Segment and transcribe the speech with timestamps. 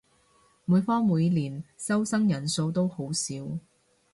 [0.65, 3.35] 每科每年收生人數都好少